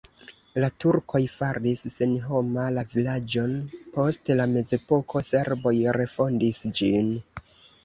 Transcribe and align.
La 0.61 0.69
turkoj 0.83 1.19
faris 1.33 1.83
senhoma 1.95 2.63
la 2.79 2.85
vilaĝon 2.95 3.53
post 3.99 4.33
la 4.41 4.49
mezepoko, 4.55 5.25
serboj 5.31 5.77
refondis 6.01 6.67
ĝin. 6.81 7.17